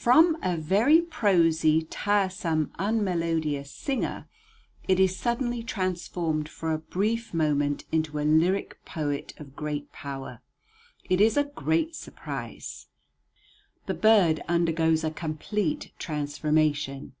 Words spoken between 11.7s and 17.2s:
surprise. The bird undergoes a complete transformation.